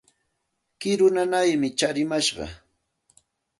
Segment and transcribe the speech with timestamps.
[0.79, 2.51] Kiru nanaymi tsarimashqan.